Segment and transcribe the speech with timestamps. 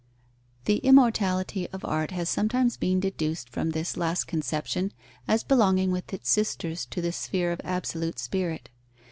[0.65, 4.93] _The immortality of art has sometimes been deduced from this last conception
[5.27, 8.71] as belonging with its sisters to the sphere of absolute spirit.